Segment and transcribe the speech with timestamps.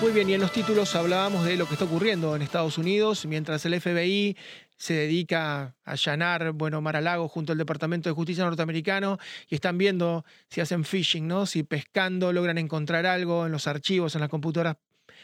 [0.00, 3.24] Muy bien, y en los títulos hablábamos de lo que está ocurriendo en Estados Unidos,
[3.26, 4.36] mientras el FBI
[4.76, 10.24] se dedica a allanar, bueno, Mar-a-Lago junto al Departamento de Justicia norteamericano y están viendo
[10.50, 11.46] si hacen phishing, ¿no?
[11.46, 14.76] Si pescando logran encontrar algo en los archivos, en las computadoras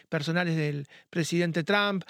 [0.08, 2.04] personales del presidente Trump,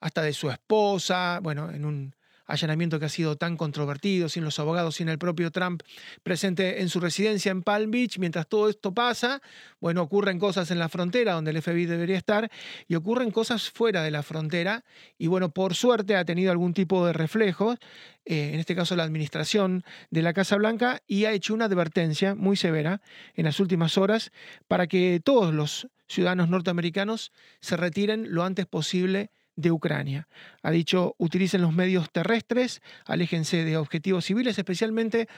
[0.00, 2.14] hasta de su esposa, bueno, en un
[2.46, 5.82] allanamiento que ha sido tan controvertido, sin los abogados, sin el propio Trump
[6.22, 8.18] presente en su residencia en Palm Beach.
[8.18, 9.40] Mientras todo esto pasa,
[9.80, 12.50] bueno, ocurren cosas en la frontera donde el FBI debería estar
[12.88, 14.84] y ocurren cosas fuera de la frontera.
[15.18, 17.76] Y bueno, por suerte ha tenido algún tipo de reflejo,
[18.24, 22.34] eh, en este caso la administración de la Casa Blanca, y ha hecho una advertencia
[22.34, 23.00] muy severa
[23.34, 24.32] en las últimas horas
[24.68, 30.28] para que todos los ciudadanos norteamericanos se retiren lo antes posible de Ucrania.
[30.62, 35.28] Ha dicho, utilicen los medios terrestres, aléjense de objetivos civiles, especialmente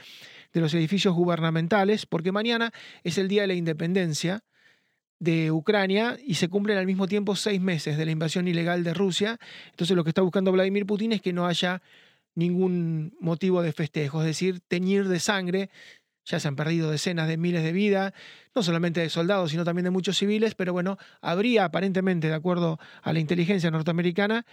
[0.53, 2.72] de los edificios gubernamentales, porque mañana
[3.05, 4.42] es el Día de la Independencia
[5.19, 8.94] de Ucrania y se cumplen al mismo tiempo seis meses de la invasión ilegal de
[8.94, 9.39] Rusia.
[9.70, 11.83] Entonces lo que está buscando Vladimir Putin es que no haya
[12.34, 15.70] ningún motivo de festejo, es decir, teñir de sangre
[16.27, 18.12] ya se han perdido decenas de miles de vidas,
[18.55, 22.78] no solamente de soldados, sino también de muchos civiles, pero bueno, habría aparentemente, de acuerdo
[23.02, 24.44] a la inteligencia norteamericana,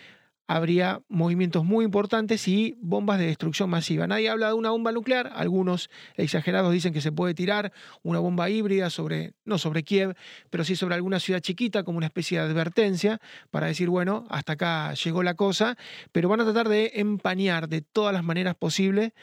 [0.45, 4.07] habría movimientos muy importantes y bombas de destrucción masiva.
[4.07, 7.71] Nadie habla de una bomba nuclear, algunos exagerados dicen que se puede tirar
[8.03, 10.16] una bomba híbrida sobre, no sobre Kiev,
[10.49, 13.19] pero sí sobre alguna ciudad chiquita como una especie de advertencia
[13.51, 15.78] para decir, bueno, hasta acá llegó la cosa,
[16.11, 19.13] pero van a tratar de empañar de todas las maneras posibles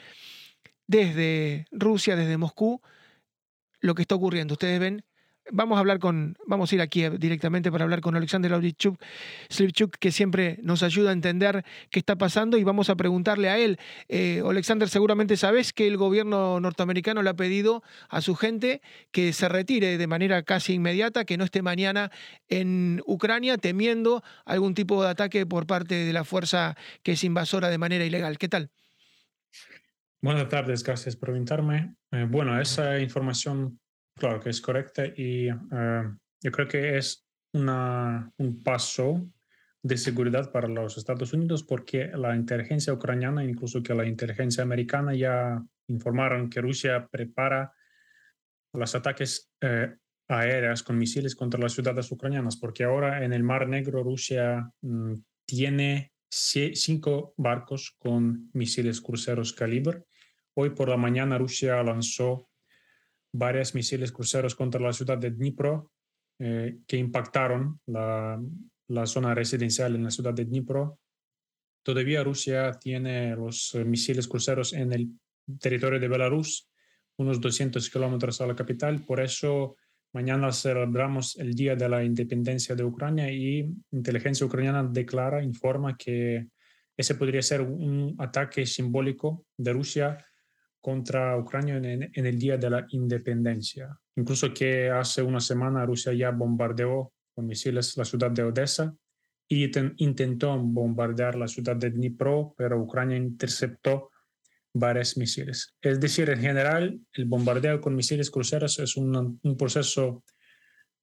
[0.91, 2.81] desde Rusia, desde Moscú,
[3.79, 4.55] lo que está ocurriendo.
[4.55, 5.05] Ustedes ven,
[5.49, 8.51] vamos a hablar con, vamos a ir a Kiev directamente para hablar con Alexander
[9.49, 13.57] Slivchuk, que siempre nos ayuda a entender qué está pasando y vamos a preguntarle a
[13.57, 13.79] él.
[14.09, 18.81] Eh, Alexander, seguramente sabes que el gobierno norteamericano le ha pedido a su gente
[19.11, 22.11] que se retire de manera casi inmediata, que no esté mañana
[22.49, 27.69] en Ucrania temiendo algún tipo de ataque por parte de la fuerza que es invasora
[27.69, 28.37] de manera ilegal.
[28.37, 28.71] ¿Qué tal?
[30.23, 31.95] Buenas tardes, gracias por invitarme.
[32.11, 33.79] Eh, bueno, esa información,
[34.15, 36.03] claro que es correcta y eh,
[36.43, 39.27] yo creo que es una, un paso
[39.81, 45.15] de seguridad para los Estados Unidos porque la inteligencia ucraniana, incluso que la inteligencia americana
[45.15, 47.73] ya informaron que Rusia prepara
[48.73, 49.95] los ataques eh,
[50.29, 55.15] aéreos con misiles contra las ciudades ucranianas, porque ahora en el Mar Negro Rusia mm,
[55.47, 60.05] tiene cinco barcos con misiles cruceros calibre
[60.53, 62.49] Hoy por la mañana Rusia lanzó
[63.33, 65.91] varios misiles cruceros contra la ciudad de Dnipro
[66.39, 68.41] eh, que impactaron la,
[69.05, 70.99] zona residencial en la ciudad de Dnipro.
[71.83, 75.09] Todavía Rusia tiene los eh, misiles cruceros en el
[75.59, 76.69] territorio de Belarus,
[77.17, 79.05] unos 200 kilómetros a la capital.
[79.05, 79.77] Por eso
[80.13, 86.47] mañana celebramos el Día de la Independencia de Ucrania y inteligencia ucraniana declara, informa que
[86.97, 90.17] ese podría ser un ataque simbólico de Rusia
[90.81, 93.97] contra Ucrania en, el Día de la Independencia.
[94.15, 98.93] Incluso que hace una semana Rusia ya bombardeó con misiles la ciudad de Odessa
[99.47, 104.11] y intentó bombardear la ciudad de Dnipro, pero Ucrania interceptó
[104.73, 105.75] varios misiles.
[105.81, 110.23] Es decir, en general, el bombardeo con misiles cruceros es un, proceso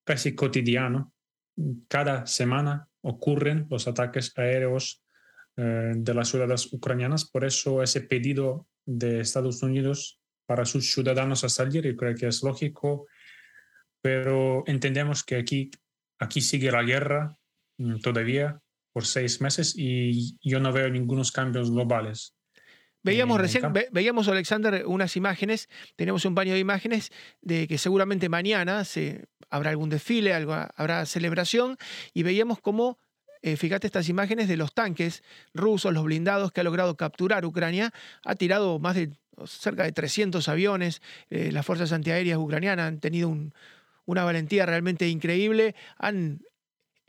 [0.03, 1.13] casi cotidiano.
[1.87, 5.03] Cada semana ocurren los ataques aéreos
[5.55, 7.29] eh, de las ciudades ucranianas.
[7.29, 12.27] Por eso ese pedido de Estados Unidos para sus ciudadanos a salir, y creo que
[12.27, 13.07] es lógico,
[14.01, 15.69] pero entendemos que aquí,
[16.17, 17.37] aquí sigue la guerra
[17.77, 18.59] mm, todavía
[18.91, 22.35] por seis meses y yo no veo ningunos cambios globales.
[23.01, 27.11] Veíamos recién, veíamos, Alexander, unas imágenes, tenemos un baño de imágenes
[27.41, 31.77] de que seguramente mañana se, habrá algún desfile, algo, habrá celebración,
[32.13, 32.99] y veíamos cómo
[33.41, 37.93] eh, fíjate estas imágenes de los tanques rusos, los blindados que ha logrado capturar Ucrania.
[38.25, 39.11] Ha tirado más de
[39.45, 41.01] cerca de 300 aviones.
[41.29, 43.35] Eh, las fuerzas antiaéreas ucranianas han tenido
[44.05, 45.75] una valentía realmente increíble.
[45.97, 46.41] Han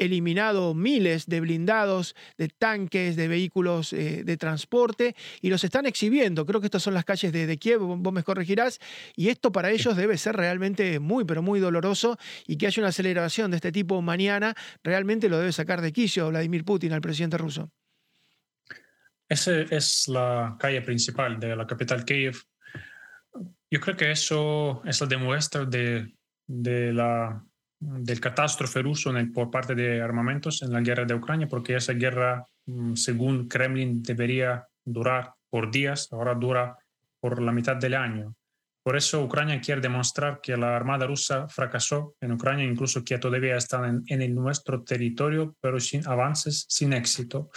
[0.01, 6.47] eliminado miles de blindados, de tanques, de vehículos eh, de transporte y los están exhibiendo.
[6.47, 8.81] Creo que estas son las calles de, Kiev, vos me corregirás,
[9.15, 12.89] y esto para ellos debe ser realmente muy, pero muy doloroso y que haya una
[12.89, 17.37] aceleración de este tipo mañana realmente lo debe sacar de quicio Vladimir Putin al presidente
[17.37, 17.71] ruso.
[19.29, 22.37] Esa es la calle principal de la capital Kiev.
[23.71, 26.15] Yo creo que eso es la demuestra de,
[26.47, 27.45] de la
[27.81, 32.45] del catástrofe ruso por parte de armamentos en la guerra de Ucrania, porque esa guerra,
[32.67, 36.77] mm, según Kremlin, debería durar por días, ahora dura
[37.21, 38.35] por la mitad del año.
[38.83, 43.57] Por eso Ucrania quiere demostrar que la Armada rusa fracasó en Ucrania, incluso que todavía
[43.57, 47.51] está en, en nuestro territorio, pero sin avances, sin éxito.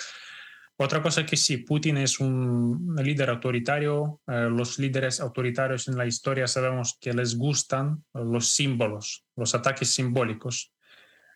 [0.77, 4.21] Otra cosa que sí, Putin es un líder autoritario.
[4.27, 9.93] Eh, los líderes autoritarios en la historia sabemos que les gustan los símbolos, los ataques
[9.93, 10.73] simbólicos.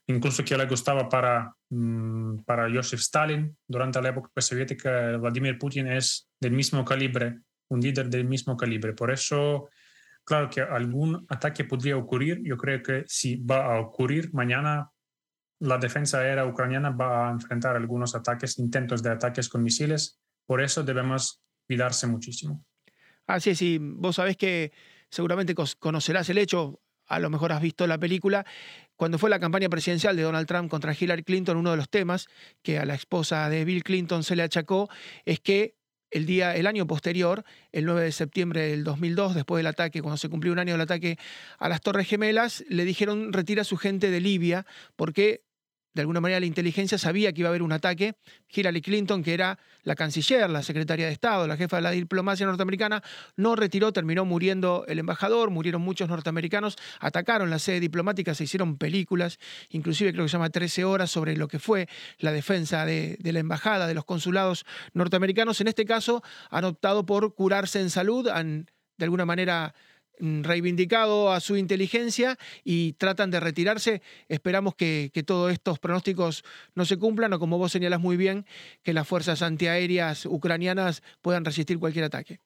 [0.07, 5.87] Incluso que le gustaba para, mm, para Joseph Stalin durante la época soviética, Vladimir Putin
[5.87, 7.39] es del mismo calibre,
[7.69, 8.93] un líder del mismo calibre.
[8.93, 9.69] Por eso,
[10.23, 12.41] claro que algún ataque podría ocurrir.
[12.43, 14.89] Yo creo que si va a ocurrir mañana,
[15.59, 20.19] la defensa aérea ucraniana va a enfrentar algunos ataques, intentos de ataques con misiles.
[20.45, 22.63] Por eso debemos cuidarse muchísimo.
[23.25, 24.71] Así es, y vos sabés que
[25.09, 28.45] seguramente conocerás el hecho, a lo mejor has visto la película,
[28.95, 32.27] cuando fue la campaña presidencial de Donald Trump contra Hillary Clinton, uno de los temas
[32.61, 34.89] que a la esposa de Bill Clinton se le achacó
[35.25, 35.75] es que
[36.09, 40.17] el día, el año posterior, el 9 de septiembre del 2002, después del ataque, cuando
[40.17, 41.17] se cumplió un año del ataque
[41.59, 44.65] a las Torres Gemelas, le dijeron retira a su gente de Libia
[44.95, 45.43] porque
[45.97, 48.13] de alguna manera la inteligencia sabía que iba a haber un ataque.
[48.53, 52.45] Hillary Clinton, que era la canciller, la secretaria de Estado, la jefa de la diplomacia
[52.45, 53.01] norteamericana,
[53.35, 58.77] no retiró, terminó muriendo el embajador, murieron muchos norteamericanos, atacaron la sede diplomática, se hicieron
[58.77, 59.39] películas,
[59.69, 61.89] inclusive creo que se llama 13 horas sobre lo que fue
[62.19, 65.61] la defensa de, de la embajada, de los consulados norteamericanos.
[65.61, 66.21] En este caso
[66.51, 68.67] han optado por curarse en salud, han
[68.97, 69.73] de alguna manera
[70.19, 74.01] reivindicado a su inteligencia y tratan de retirarse.
[74.27, 76.43] Esperamos que, todos estos pronósticos
[76.75, 78.45] no se cumplan o como vos señalas muy bien,
[78.83, 82.39] que las fuerzas antiaéreas ucranianas puedan resistir cualquier ataque.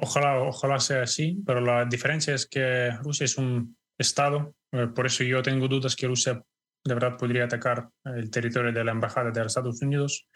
[0.00, 5.06] Ojalá, ojalá sea así, pero la diferencia es que Rusia es un Estado, eh, por
[5.06, 6.40] eso yo tengo dudas que Rusia
[6.84, 10.28] de verdad podría atacar el territorio de la Embajada de los Estados Unidos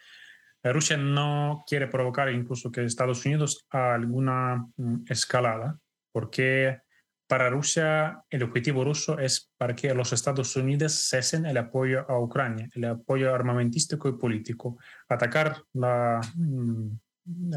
[0.71, 5.79] Rusia no quiere provocar incluso que Estados Unidos haga alguna mm, escalada,
[6.11, 6.79] porque
[7.27, 12.19] para Rusia el objetivo ruso es para que los Estados Unidos cesen el apoyo a
[12.19, 14.77] Ucrania, el apoyo armamentístico y político.
[15.09, 16.91] Atacar la, mm,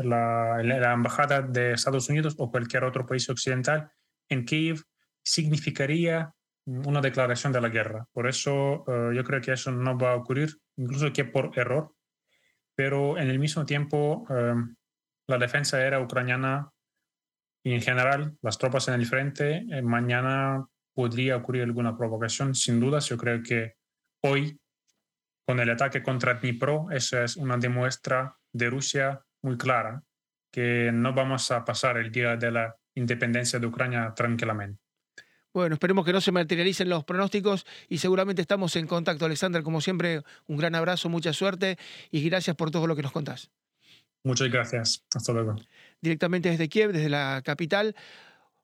[0.04, 3.90] la, embajada de Estados Unidos o cualquier otro país occidental
[4.28, 4.82] en Kiev
[5.22, 6.32] significaría
[6.64, 8.06] mm, una declaración de la guerra.
[8.12, 11.95] Por eso eh, yo creo que eso no va a ocurrir, incluso que por error
[12.76, 14.76] pero en el mismo tiempo em,
[15.28, 16.70] la defensa aérea ucraniana
[17.64, 22.78] y en general las tropas en el frente, eh, mañana podría ocurrir alguna provocación, sin
[22.78, 23.08] dudas.
[23.08, 23.75] Yo creo que
[24.23, 24.61] hoy,
[25.46, 30.02] con el ataque contra Dnipro, eso es una demuestra de Rusia muy clara,
[30.52, 34.85] que no vamos a pasar el día de la independencia de Ucrania tranquilamente.
[35.56, 39.24] Bueno, esperemos que no se materialicen los pronósticos y seguramente estamos en contacto.
[39.24, 41.78] Alexander, como siempre, un gran abrazo, mucha suerte
[42.10, 43.48] y gracias por todo lo que nos contás.
[44.22, 45.06] Muchas gracias.
[45.14, 45.56] Hasta luego.
[46.02, 47.96] Directamente desde Kiev, desde la capital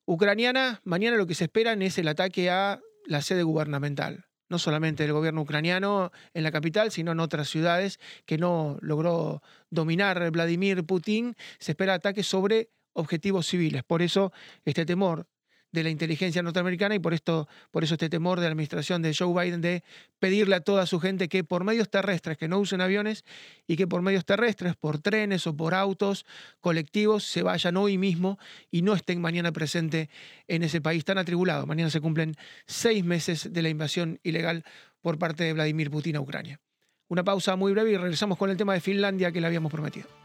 [0.05, 4.27] ucraniana, mañana lo que se esperan es el ataque a la sede gubernamental.
[4.51, 9.41] No solamente del gobierno ucraniano en la capital, sino en otras ciudades que no logró
[9.71, 11.37] dominar Vladimir Putin.
[11.59, 13.83] Se espera ataques sobre objetivos civiles.
[13.83, 14.31] Por eso
[14.67, 15.27] este temor
[15.73, 19.15] de la inteligencia norteamericana y por esto, por eso este temor de la administración de
[19.15, 19.83] Joe Biden de
[20.19, 23.25] pedirle a toda su gente que por medios terrestres, que no usen aviones
[23.67, 26.27] y que por medios terrestres, por trenes o por autos
[26.61, 28.39] colectivos, se vayan hoy mismo
[28.71, 30.11] y no estén mañana presente
[30.47, 31.67] en ese país tan atribulado.
[31.67, 32.37] Mañana se cumplen
[32.67, 34.65] seis meses de la invasión ilegal
[35.01, 36.61] por parte de Vladimir Putin a Ucrania.
[37.09, 40.22] Una pausa muy breve y regresamos con el tema de Finlandia que le habíamos prometido.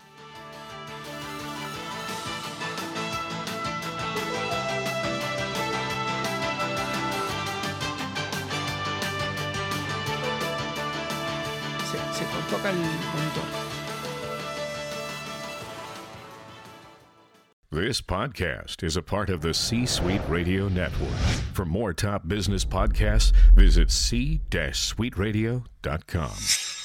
[12.50, 13.44] Toca el monitor.
[17.70, 21.12] This podcast is a part of the C Suite Radio Network.
[21.54, 26.77] For more top business podcasts, visit c-suiteradio.com.